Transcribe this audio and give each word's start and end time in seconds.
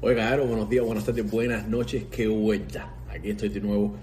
Oiga, 0.00 0.28
Aro, 0.28 0.46
buenos 0.46 0.68
días, 0.68 0.84
buenas 0.84 1.04
tardes, 1.06 1.30
buenas 1.30 1.66
noches, 1.66 2.04
qué 2.10 2.26
vuelta. 2.26 2.94
Aquí 3.08 3.30
estoy 3.30 3.48
de 3.48 3.60
nuevo. 3.60 3.94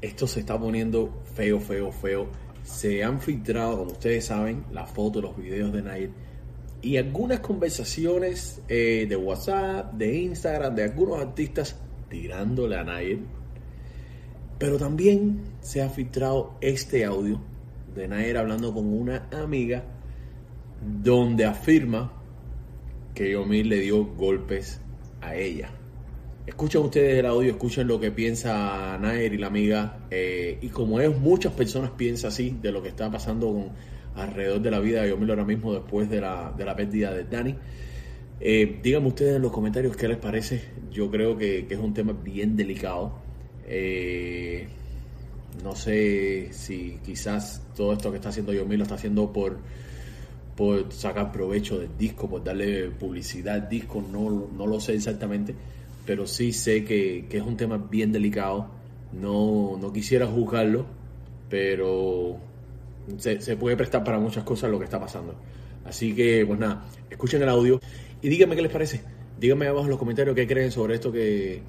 Esto 0.00 0.26
se 0.26 0.40
está 0.40 0.58
poniendo 0.58 1.22
feo, 1.34 1.60
feo, 1.60 1.92
feo. 1.92 2.28
Se 2.62 3.04
han 3.04 3.20
filtrado, 3.20 3.78
como 3.78 3.92
ustedes 3.92 4.24
saben, 4.24 4.64
las 4.72 4.90
fotos, 4.90 5.22
los 5.22 5.36
videos 5.36 5.70
de 5.72 5.82
Nair 5.82 6.10
y 6.80 6.96
algunas 6.96 7.40
conversaciones 7.40 8.62
eh, 8.68 9.04
de 9.06 9.16
WhatsApp, 9.16 9.92
de 9.92 10.16
Instagram, 10.20 10.74
de 10.74 10.84
algunos 10.84 11.20
artistas 11.20 11.78
tirándole 12.08 12.76
a 12.76 12.84
Nair. 12.84 13.18
Pero 14.58 14.78
también 14.78 15.42
se 15.60 15.82
ha 15.82 15.90
filtrado 15.90 16.56
este 16.62 17.04
audio 17.04 17.38
de 17.94 18.08
Nair 18.08 18.38
hablando 18.38 18.72
con 18.72 18.86
una 18.86 19.28
amiga 19.30 19.84
donde 20.80 21.44
afirma 21.44 22.12
que 23.14 23.32
Yomir 23.32 23.66
le 23.66 23.80
dio 23.80 24.06
golpes 24.06 24.80
a 25.20 25.34
ella. 25.34 25.70
Escuchen 26.46 26.82
ustedes 26.82 27.18
el 27.18 27.26
audio, 27.26 27.50
escuchen 27.50 27.86
lo 27.86 28.00
que 28.00 28.10
piensa 28.10 28.98
Nair 28.98 29.34
y 29.34 29.38
la 29.38 29.46
amiga. 29.48 30.06
eh, 30.10 30.58
y 30.60 30.68
como 30.68 31.00
es, 31.00 31.16
muchas 31.18 31.52
personas 31.52 31.90
piensan 31.90 32.28
así 32.28 32.56
de 32.60 32.72
lo 32.72 32.82
que 32.82 32.88
está 32.88 33.10
pasando 33.10 33.52
con, 33.52 33.70
alrededor 34.14 34.60
de 34.60 34.70
la 34.70 34.80
vida 34.80 35.02
de 35.02 35.10
Yomil 35.10 35.30
ahora 35.30 35.44
mismo 35.44 35.72
después 35.72 36.08
de 36.08 36.20
la, 36.20 36.52
de 36.56 36.64
la 36.64 36.74
pérdida 36.74 37.12
de 37.12 37.24
Dani. 37.24 37.54
Eh, 38.40 38.80
díganme 38.82 39.08
ustedes 39.08 39.36
en 39.36 39.42
los 39.42 39.52
comentarios 39.52 39.96
qué 39.96 40.08
les 40.08 40.16
parece. 40.16 40.62
Yo 40.90 41.10
creo 41.10 41.36
que, 41.36 41.66
que 41.66 41.74
es 41.74 41.80
un 41.80 41.94
tema 41.94 42.12
bien 42.12 42.56
delicado. 42.56 43.18
Eh, 43.66 44.66
no 45.62 45.74
sé 45.76 46.48
si 46.52 46.98
quizás 47.04 47.62
todo 47.76 47.92
esto 47.92 48.10
que 48.10 48.16
está 48.16 48.30
haciendo 48.30 48.52
Yomil 48.52 48.78
lo 48.78 48.84
está 48.84 48.94
haciendo 48.94 49.32
por, 49.32 49.58
por 50.60 50.92
sacar 50.92 51.32
provecho 51.32 51.78
del 51.78 51.96
disco, 51.96 52.28
por 52.28 52.44
darle 52.44 52.90
publicidad 52.90 53.54
al 53.54 53.68
disco, 53.70 54.04
no, 54.12 54.46
no 54.54 54.66
lo 54.66 54.78
sé 54.78 54.92
exactamente, 54.92 55.54
pero 56.04 56.26
sí 56.26 56.52
sé 56.52 56.84
que, 56.84 57.24
que 57.30 57.38
es 57.38 57.42
un 57.42 57.56
tema 57.56 57.78
bien 57.78 58.12
delicado. 58.12 58.68
No, 59.18 59.78
no 59.80 59.90
quisiera 59.90 60.26
juzgarlo, 60.26 60.84
pero 61.48 62.36
se, 63.16 63.56
puede 63.56 63.74
prestar 63.74 64.04
para 64.04 64.18
muchas 64.18 64.44
cosas 64.44 64.70
lo 64.70 64.78
que 64.78 64.84
está 64.84 65.00
pasando. 65.00 65.34
Así 65.86 66.14
que, 66.14 66.44
pues 66.46 66.60
nada, 66.60 66.84
escuchen 67.08 67.40
el 67.40 67.48
audio 67.48 67.80
y 68.20 68.28
díganme 68.28 68.54
qué 68.54 68.60
les 68.60 68.70
parece. 68.70 69.00
Díganme 69.40 69.66
abajo 69.66 69.86
en 69.86 69.90
los 69.92 69.98
comentarios 69.98 70.36
qué 70.36 70.46
creen 70.46 70.70
sobre 70.70 70.96
esto 70.96 71.10
que, 71.10 71.62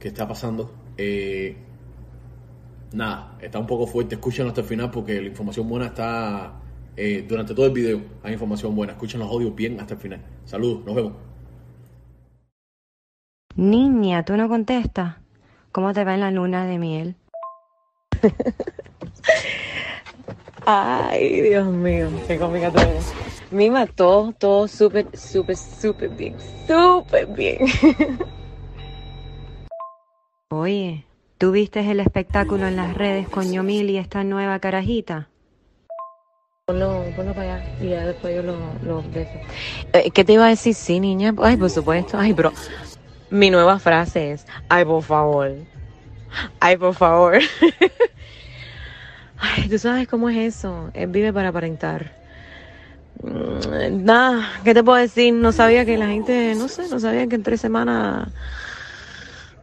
que 0.00 0.08
está 0.08 0.26
pasando. 0.26 0.68
Eh, 0.98 1.54
nada, 2.92 3.38
está 3.40 3.60
un 3.60 3.68
poco 3.68 3.86
fuerte. 3.86 4.16
Escuchen 4.16 4.48
hasta 4.48 4.62
el 4.62 4.66
final 4.66 4.90
porque 4.90 5.20
la 5.20 5.28
información 5.28 5.68
buena 5.68 5.86
está 5.86 6.58
eh, 6.96 7.24
durante 7.28 7.54
todo 7.54 7.66
el 7.66 7.72
video. 7.72 8.00
Hay 8.22 8.32
información 8.32 8.74
buena. 8.74 8.92
Escuchen 8.92 9.20
los 9.20 9.30
audios 9.30 9.54
bien 9.54 9.80
hasta 9.80 9.94
el 9.94 10.00
final. 10.00 10.20
Saludos, 10.44 10.84
nos 10.84 10.94
vemos. 10.94 11.12
Niña, 13.56 14.24
tú 14.24 14.36
no 14.36 14.48
contestas. 14.48 15.16
¿Cómo 15.72 15.92
te 15.92 16.04
va 16.04 16.14
en 16.14 16.20
la 16.20 16.30
luna 16.30 16.66
de 16.66 16.78
miel? 16.78 17.16
Ay, 20.64 21.40
Dios 21.40 21.66
mío, 21.66 22.08
qué 22.26 22.38
cómica 22.38 22.70
tú 22.70 22.78
eres. 22.78 23.12
Mima, 23.50 23.86
todo, 23.86 24.32
todo 24.32 24.68
súper, 24.68 25.06
súper, 25.16 25.56
súper 25.56 26.10
bien. 26.10 26.36
Súper 26.66 27.26
bien. 27.26 27.58
Oye, 30.50 31.04
¿tú 31.38 31.50
viste 31.50 31.80
el 31.90 32.00
espectáculo 32.00 32.66
en 32.66 32.76
las 32.76 32.94
redes 32.94 33.28
con 33.28 33.50
Yomil 33.52 33.90
y 33.90 33.96
esta 33.98 34.22
nueva 34.22 34.60
carajita? 34.60 35.28
Ponlo, 36.72 37.04
ponlo 37.14 37.34
para 37.34 37.56
allá 37.56 37.64
y 37.82 37.90
ya 37.90 38.06
después 38.06 38.34
yo 38.34 38.42
lo, 38.42 38.56
lo 38.86 39.02
beso. 39.12 39.30
Eh, 39.92 40.10
¿Qué 40.10 40.24
te 40.24 40.32
iba 40.32 40.46
a 40.46 40.48
decir? 40.48 40.74
Sí, 40.74 41.00
niña. 41.00 41.34
Ay, 41.42 41.58
por 41.58 41.68
supuesto. 41.68 42.16
Ay, 42.18 42.32
pero 42.32 42.50
mi 43.28 43.50
nueva 43.50 43.78
frase 43.78 44.32
es, 44.32 44.46
ay, 44.70 44.86
por 44.86 45.02
favor. 45.02 45.52
Ay, 46.60 46.78
por 46.78 46.94
favor. 46.94 47.38
Ay, 49.36 49.68
tú 49.68 49.78
sabes 49.78 50.08
cómo 50.08 50.30
es 50.30 50.56
eso. 50.56 50.88
Él 50.94 51.08
vive 51.08 51.30
para 51.30 51.50
aparentar. 51.50 52.10
Mm, 53.22 54.04
Nada, 54.06 54.48
¿qué 54.64 54.72
te 54.72 54.82
puedo 54.82 54.96
decir? 54.96 55.34
No 55.34 55.52
sabía 55.52 55.84
que 55.84 55.98
la 55.98 56.06
gente, 56.06 56.54
no 56.56 56.68
sé, 56.68 56.88
no 56.88 56.98
sabía 56.98 57.26
que 57.26 57.34
en 57.34 57.42
tres 57.42 57.60
semanas 57.60 58.28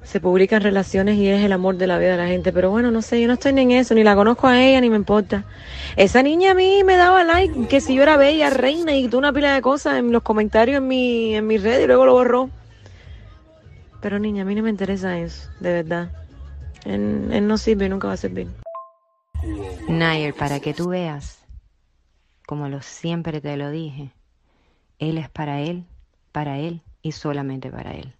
se 0.09 0.19
publican 0.19 0.63
relaciones 0.63 1.17
y 1.17 1.27
es 1.27 1.43
el 1.45 1.51
amor 1.51 1.77
de 1.77 1.85
la 1.85 1.99
vida 1.99 2.13
de 2.13 2.17
la 2.17 2.27
gente. 2.27 2.51
Pero 2.51 2.71
bueno, 2.71 2.89
no 2.89 3.03
sé, 3.03 3.21
yo 3.21 3.27
no 3.27 3.35
estoy 3.35 3.53
ni 3.53 3.61
en 3.61 3.71
eso, 3.71 3.93
ni 3.93 4.03
la 4.03 4.15
conozco 4.15 4.47
a 4.47 4.59
ella, 4.59 4.81
ni 4.81 4.89
me 4.89 4.95
importa. 4.95 5.45
Esa 5.97 6.23
niña 6.23 6.51
a 6.51 6.53
mí 6.55 6.83
me 6.83 6.95
daba 6.95 7.23
like, 7.23 7.67
que 7.67 7.79
si 7.79 7.93
yo 7.93 8.01
era 8.01 8.17
bella, 8.17 8.49
reina, 8.49 8.95
y 8.95 9.07
tú 9.07 9.19
una 9.19 9.31
pila 9.31 9.53
de 9.53 9.61
cosas 9.61 9.99
en 9.99 10.11
los 10.11 10.23
comentarios 10.23 10.79
en 10.79 10.87
mi, 10.87 11.35
en 11.35 11.45
mi 11.45 11.59
red 11.59 11.83
y 11.83 11.85
luego 11.85 12.07
lo 12.07 12.13
borró. 12.13 12.49
Pero 14.01 14.17
niña, 14.17 14.41
a 14.41 14.45
mí 14.45 14.55
no 14.55 14.63
me 14.63 14.71
interesa 14.71 15.19
eso, 15.19 15.47
de 15.59 15.73
verdad. 15.73 16.09
Él, 16.85 17.47
no 17.47 17.59
sirve 17.59 17.87
nunca 17.87 18.07
va 18.07 18.15
a 18.15 18.17
servir. 18.17 18.47
Nair, 19.87 20.33
para 20.33 20.59
que 20.59 20.73
tú 20.73 20.89
veas, 20.89 21.37
como 22.47 22.67
lo 22.67 22.81
siempre 22.81 23.41
te 23.41 23.55
lo 23.57 23.69
dije, 23.69 24.09
él 24.97 25.19
es 25.19 25.29
para 25.29 25.61
él, 25.61 25.85
para 26.31 26.57
él 26.57 26.81
y 27.03 27.11
solamente 27.11 27.69
para 27.69 27.93
él. 27.93 28.15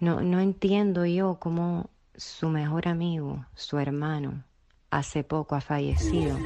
No, 0.00 0.20
no 0.20 0.40
entiendo 0.40 1.06
yo 1.06 1.38
cómo 1.40 1.90
su 2.16 2.48
mejor 2.48 2.88
amigo, 2.88 3.44
su 3.54 3.78
hermano, 3.78 4.44
hace 4.90 5.24
poco 5.24 5.56
ha 5.56 5.60
fallecido 5.60 6.38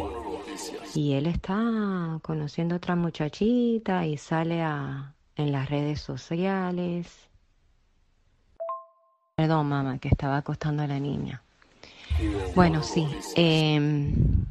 y 0.94 1.12
él 1.14 1.26
está 1.26 2.18
conociendo 2.22 2.76
otra 2.76 2.96
muchachita 2.96 4.06
y 4.06 4.16
sale 4.16 4.62
a, 4.62 5.14
en 5.36 5.52
las 5.52 5.68
redes 5.68 6.00
sociales. 6.00 7.28
Perdón, 9.36 9.69
mamá, 9.69 9.98
que 9.98 10.08
estaba 10.08 10.38
acostando 10.38 10.82
a 10.82 10.86
la 10.86 11.00
niña. 11.00 11.42
Bueno, 12.54 12.82
sí. 12.82 13.08
eh, 13.34 13.80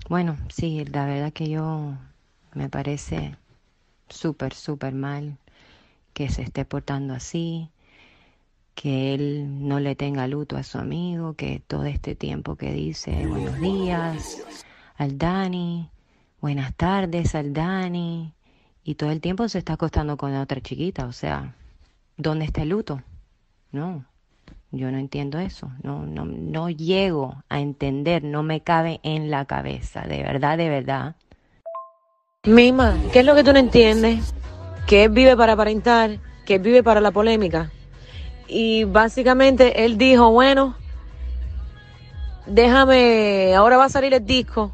bueno, 0.09 0.37
sí, 0.49 0.83
la 0.85 1.05
verdad 1.05 1.31
que 1.33 1.49
yo 1.49 1.93
me 2.53 2.67
parece 2.69 3.35
súper, 4.09 4.53
súper 4.53 4.93
mal 4.93 5.37
que 6.13 6.29
se 6.29 6.41
esté 6.41 6.65
portando 6.65 7.13
así, 7.13 7.69
que 8.81 9.13
él 9.13 9.67
no 9.67 9.79
le 9.79 9.95
tenga 9.95 10.25
luto 10.25 10.57
a 10.57 10.63
su 10.63 10.79
amigo, 10.79 11.35
que 11.35 11.61
todo 11.67 11.85
este 11.85 12.15
tiempo 12.15 12.55
que 12.55 12.73
dice 12.73 13.27
buenos 13.27 13.59
días 13.61 14.43
al 14.95 15.19
Dani, 15.19 15.91
buenas 16.41 16.73
tardes 16.73 17.35
al 17.35 17.53
Dani, 17.53 18.33
y 18.83 18.95
todo 18.95 19.11
el 19.11 19.21
tiempo 19.21 19.47
se 19.49 19.59
está 19.59 19.73
acostando 19.73 20.17
con 20.17 20.31
la 20.31 20.41
otra 20.41 20.61
chiquita, 20.61 21.05
o 21.05 21.11
sea, 21.11 21.53
¿dónde 22.17 22.45
está 22.45 22.63
el 22.63 22.69
luto? 22.69 23.03
No, 23.71 24.03
yo 24.71 24.89
no 24.89 24.97
entiendo 24.97 25.37
eso, 25.37 25.71
no, 25.83 26.07
no, 26.07 26.25
no 26.25 26.71
llego 26.71 27.43
a 27.49 27.59
entender, 27.59 28.23
no 28.23 28.41
me 28.41 28.61
cabe 28.61 28.99
en 29.03 29.29
la 29.29 29.45
cabeza, 29.45 30.07
de 30.07 30.23
verdad, 30.23 30.57
de 30.57 30.69
verdad. 30.69 31.15
Mima, 32.47 32.97
¿qué 33.13 33.19
es 33.19 33.25
lo 33.27 33.35
que 33.35 33.43
tú 33.43 33.53
no 33.53 33.59
entiendes? 33.59 34.33
Que 34.87 35.07
vive 35.07 35.37
para 35.37 35.53
aparentar, 35.53 36.17
que 36.47 36.57
vive 36.57 36.81
para 36.81 36.99
la 36.99 37.11
polémica. 37.11 37.69
Y 38.53 38.83
básicamente 38.83 39.85
él 39.85 39.97
dijo, 39.97 40.29
bueno, 40.29 40.75
déjame, 42.45 43.55
ahora 43.55 43.77
va 43.77 43.85
a 43.85 43.89
salir 43.89 44.13
el 44.13 44.25
disco. 44.25 44.73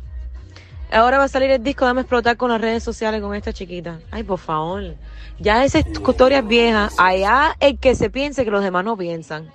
Ahora 0.91 1.19
va 1.19 1.25
a 1.25 1.27
salir 1.27 1.51
el 1.51 1.61
disco, 1.61 1.85
dame 1.85 2.01
explotar 2.01 2.37
con 2.37 2.49
las 2.49 2.59
redes 2.59 2.81
sociales 2.81 3.21
con 3.21 3.35
esta 3.35 3.53
chiquita. 3.53 3.99
Ay, 4.09 4.23
por 4.23 4.39
favor. 4.39 4.95
Ya 5.37 5.63
esa 5.63 5.77
historia 5.77 6.39
es 6.39 6.47
vieja. 6.47 6.89
Allá 6.97 7.55
el 7.59 7.77
que 7.77 7.93
se 7.93 8.09
piense 8.09 8.43
que 8.43 8.49
los 8.49 8.63
demás 8.63 8.83
no 8.83 8.97
piensan. 8.97 9.47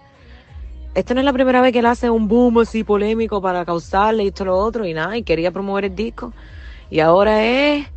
Esta 0.95 1.15
no 1.15 1.21
es 1.21 1.25
la 1.25 1.33
primera 1.33 1.61
vez 1.61 1.73
que 1.73 1.81
él 1.81 1.87
hace 1.87 2.09
un 2.09 2.29
boom 2.29 2.61
así 2.61 2.85
polémico 2.85 3.43
para 3.43 3.65
causarle 3.65 4.29
esto 4.29 4.45
lo 4.45 4.57
otro 4.57 4.87
y 4.87 4.95
nada, 4.95 5.17
y 5.17 5.25
quería 5.25 5.51
promover 5.51 5.87
el 5.87 5.97
disco. 5.97 6.33
Y 6.91 7.01
ahora 7.01 7.45
es 7.45 7.89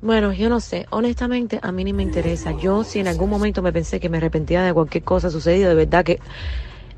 bueno, 0.00 0.32
yo 0.32 0.48
no 0.48 0.60
sé, 0.60 0.86
honestamente 0.90 1.58
a 1.60 1.72
mí 1.72 1.84
ni 1.84 1.92
me 1.92 2.02
interesa. 2.02 2.52
Yo 2.52 2.84
si 2.84 3.00
en 3.00 3.08
algún 3.08 3.30
momento 3.30 3.62
me 3.62 3.72
pensé 3.72 3.98
que 3.98 4.08
me 4.08 4.18
arrepentía 4.18 4.62
de 4.62 4.72
cualquier 4.72 5.04
cosa 5.04 5.30
sucedido, 5.30 5.68
de 5.68 5.74
verdad 5.74 6.04
que 6.04 6.20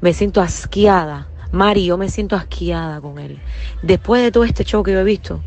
me 0.01 0.13
siento 0.13 0.41
asqueada. 0.41 1.29
Mari, 1.53 1.87
yo 1.87 1.97
me 1.97 2.09
siento 2.09 2.37
asqueada 2.37 3.01
con 3.01 3.19
él. 3.19 3.41
Después 3.83 4.23
de 4.23 4.31
todo 4.31 4.45
este 4.45 4.65
show 4.65 4.83
que 4.83 4.93
yo 4.93 5.01
he 5.01 5.05
visto 5.05 5.41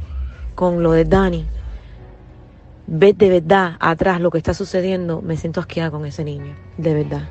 con 0.55 0.83
lo 0.83 0.91
de 0.91 1.05
Dani, 1.05 1.45
ver 2.87 3.15
de 3.15 3.29
verdad 3.29 3.77
atrás 3.79 4.19
lo 4.19 4.31
que 4.31 4.37
está 4.37 4.53
sucediendo, 4.53 5.21
me 5.21 5.37
siento 5.37 5.59
asqueada 5.59 5.91
con 5.91 6.05
ese 6.05 6.23
niño, 6.23 6.55
de 6.77 6.93
verdad. 6.93 7.29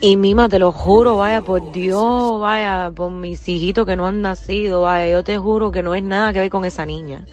Y 0.00 0.16
Mima, 0.16 0.48
te 0.48 0.58
lo 0.58 0.72
juro, 0.72 1.16
vaya, 1.16 1.42
por 1.42 1.72
Dios, 1.72 2.40
vaya, 2.40 2.90
por 2.94 3.10
mis 3.10 3.48
hijitos 3.48 3.86
que 3.86 3.96
no 3.96 4.06
han 4.06 4.20
nacido, 4.20 4.82
vaya, 4.82 5.10
yo 5.10 5.24
te 5.24 5.38
juro 5.38 5.70
que 5.70 5.82
no 5.82 5.94
es 5.94 6.02
nada 6.02 6.32
que 6.32 6.40
ver 6.40 6.50
con 6.50 6.64
esa 6.64 6.84
niña. 6.86 7.24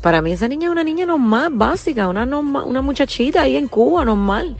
Para 0.00 0.22
mí 0.22 0.32
esa 0.32 0.48
niña 0.48 0.66
es 0.66 0.72
una 0.72 0.84
niña 0.84 1.06
normal, 1.06 1.50
básica, 1.52 2.08
una, 2.08 2.24
norma- 2.24 2.64
una 2.64 2.82
muchachita 2.82 3.42
ahí 3.42 3.56
en 3.56 3.68
Cuba, 3.68 4.04
normal. 4.04 4.56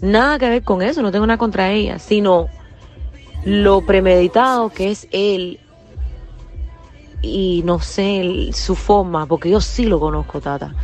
Nada 0.00 0.38
que 0.38 0.48
ver 0.48 0.62
con 0.64 0.82
eso, 0.82 1.02
no 1.02 1.12
tengo 1.12 1.26
nada 1.26 1.38
contra 1.38 1.70
ella, 1.70 1.98
sino 1.98 2.48
lo 3.44 3.82
premeditado 3.82 4.70
que 4.70 4.90
es 4.90 5.06
él 5.12 5.60
y 7.22 7.62
no 7.64 7.78
sé 7.78 8.50
su 8.52 8.74
forma, 8.74 9.26
porque 9.26 9.50
yo 9.50 9.60
sí 9.60 9.86
lo 9.86 10.00
conozco, 10.00 10.40
Tata. 10.40 10.74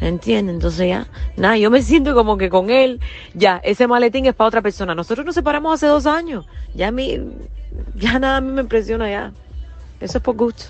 ¿Entiendes? 0.00 0.54
Entonces 0.54 0.88
ya, 0.88 1.08
nada, 1.36 1.56
yo 1.56 1.70
me 1.70 1.82
siento 1.82 2.14
como 2.14 2.36
que 2.36 2.50
con 2.50 2.70
él, 2.70 3.00
ya, 3.34 3.60
ese 3.64 3.88
maletín 3.88 4.26
es 4.26 4.34
para 4.34 4.48
otra 4.48 4.62
persona. 4.62 4.94
Nosotros 4.94 5.26
nos 5.26 5.34
separamos 5.34 5.74
hace 5.74 5.86
dos 5.86 6.06
años. 6.06 6.46
Ya 6.74 6.92
mí, 6.92 7.18
ya 7.96 8.18
nada 8.18 8.36
a 8.36 8.40
mí 8.40 8.52
me 8.52 8.60
impresiona 8.60 9.10
ya. 9.10 9.32
Eso 9.98 10.18
es 10.18 10.22
por 10.24 10.36
gusto. 10.36 10.66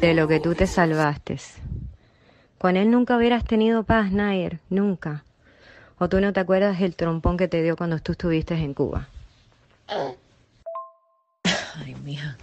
De 0.00 0.12
lo 0.12 0.28
que 0.28 0.40
tú 0.40 0.54
te 0.54 0.66
salvaste. 0.66 1.38
Con 2.66 2.76
él 2.76 2.90
nunca 2.90 3.16
hubieras 3.16 3.44
tenido 3.44 3.84
paz, 3.84 4.10
Nair, 4.10 4.58
nunca. 4.70 5.22
¿O 5.98 6.08
tú 6.08 6.20
no 6.20 6.32
te 6.32 6.40
acuerdas 6.40 6.80
del 6.80 6.96
trompón 6.96 7.36
que 7.36 7.46
te 7.46 7.62
dio 7.62 7.76
cuando 7.76 8.00
tú 8.00 8.10
estuviste 8.10 8.54
en 8.54 8.74
Cuba? 8.74 9.06
Ay, 11.76 11.94
mija, 12.02 12.36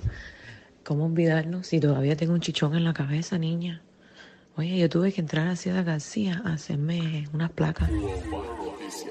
¿cómo 0.86 1.08
olvidarlo 1.08 1.62
si 1.64 1.82
todavía 1.82 2.16
tengo 2.16 2.32
un 2.32 2.40
chichón 2.40 2.74
en 2.74 2.86
la 2.86 2.94
cabeza, 2.94 3.38
niña? 3.38 3.82
Oye, 4.56 4.78
yo 4.78 4.88
tuve 4.88 5.12
que 5.12 5.20
entrar 5.20 5.46
a 5.50 5.58
Ciudad 5.58 5.84
García 5.84 6.42
a 6.46 6.54
hacerme 6.54 7.28
unas 7.34 7.52
placas 7.52 7.90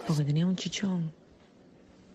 porque 0.06 0.24
tenía 0.24 0.46
un 0.46 0.56
chichón. 0.56 1.12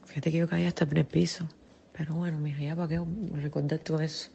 Fíjate 0.05 0.31
que 0.31 0.39
yo 0.39 0.49
caí 0.49 0.65
hasta 0.65 0.85
el 0.85 1.05
piso. 1.05 1.47
Pero 1.95 2.15
bueno, 2.15 2.39
mija, 2.39 2.63
ya 2.63 2.75
para 2.75 2.88
qué 2.88 2.99
recordar 3.35 3.77
todo 3.77 4.01
eso. 4.01 4.31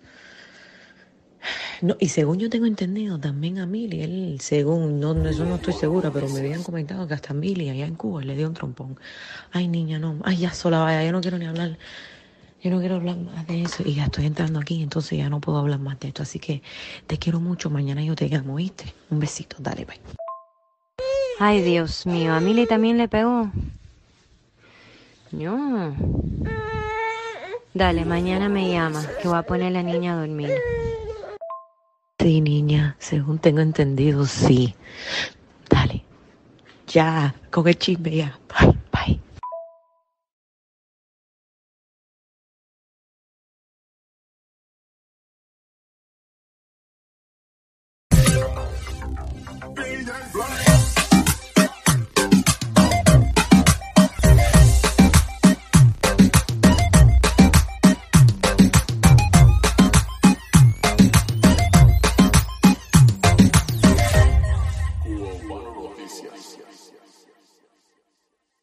No, 1.83 1.97
y 1.99 2.09
según 2.11 2.39
yo 2.39 2.49
tengo 2.49 2.67
entendido, 2.67 3.19
también 3.19 3.59
a 3.59 3.67
Mili, 3.67 4.03
él, 4.03 4.37
según, 4.41 5.01
no, 5.01 5.13
eso 5.29 5.45
no 5.45 5.57
estoy 5.57 5.75
segura, 5.75 6.13
pero 6.13 6.29
me 6.29 6.39
habían 6.39 6.63
comentado 6.63 7.09
que 7.09 7.15
hasta 7.15 7.35
Mili 7.35 7.71
allá 7.71 7.87
en 7.87 7.97
Cuba 7.97 8.23
le 8.23 8.37
dio 8.37 8.47
un 8.47 8.55
trompón. 8.55 9.01
Ay, 9.51 9.67
niña, 9.67 9.99
no, 9.99 10.17
ay, 10.23 10.37
ya 10.37 10.55
sola 10.55 10.79
vaya, 10.79 11.05
yo 11.05 11.11
no 11.11 11.21
quiero 11.21 11.39
ni 11.39 11.47
hablar, 11.47 11.77
yo 12.63 12.71
no 12.71 12.79
quiero 12.79 12.95
hablar 12.95 13.17
más 13.17 13.49
de 13.49 13.63
eso. 13.63 13.83
Y 13.85 13.95
ya 13.95 14.05
estoy 14.05 14.27
entrando 14.27 14.61
aquí, 14.61 14.81
entonces 14.81 15.19
ya 15.19 15.29
no 15.29 15.41
puedo 15.41 15.59
hablar 15.59 15.81
más 15.81 15.99
de 15.99 16.09
esto. 16.09 16.23
Así 16.23 16.39
que 16.39 16.63
te 17.09 17.19
quiero 17.19 17.41
mucho, 17.41 17.69
mañana 17.69 18.01
yo 18.05 18.15
te 18.15 18.29
llamo, 18.29 18.55
¿oíste? 18.55 18.85
Un 19.11 19.19
besito, 19.19 19.57
dale, 19.59 19.85
bye. 19.85 19.99
Ay, 21.41 21.63
Dios 21.63 22.07
mío, 22.07 22.33
a 22.33 22.39
Mili 22.39 22.65
también 22.67 22.97
le 22.97 23.09
pegó. 23.09 23.51
No. 25.33 25.97
Dale, 27.75 28.05
mañana 28.05 28.49
me 28.49 28.71
llamas, 28.71 29.09
que 29.21 29.27
voy 29.27 29.39
a 29.39 29.43
poner 29.43 29.67
a 29.67 29.71
la 29.71 29.83
niña 29.83 30.13
a 30.13 30.21
dormir. 30.21 30.53
Sí, 32.23 32.41
niña, 32.41 32.95
según 33.01 33.41
tengo 33.41 33.59
entendido, 33.63 34.27
sí. 34.27 34.77
Dale. 35.69 36.05
Ya, 36.87 37.35
con 37.51 37.67
el 37.67 37.77
chisme 37.77 38.15
ya. 38.15 38.39
Bye, 38.49 38.79
bye. 38.93 39.21